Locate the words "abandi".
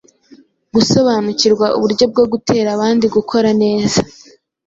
2.75-3.05